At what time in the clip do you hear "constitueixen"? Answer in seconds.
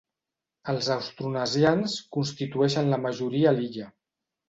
2.19-2.93